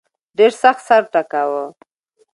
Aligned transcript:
ډېر 0.37 0.51
سخت 0.61 0.81
سر 0.87 1.01
ټکاوه. 1.13 1.63